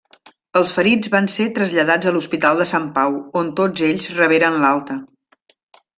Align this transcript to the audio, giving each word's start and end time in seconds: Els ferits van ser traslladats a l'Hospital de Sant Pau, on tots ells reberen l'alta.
Els 0.59 0.69
ferits 0.77 1.09
van 1.15 1.27
ser 1.33 1.45
traslladats 1.57 2.09
a 2.11 2.15
l'Hospital 2.15 2.63
de 2.63 2.67
Sant 2.71 2.89
Pau, 2.97 3.19
on 3.43 3.55
tots 3.61 3.87
ells 3.89 4.09
reberen 4.21 4.59
l'alta. 4.65 5.01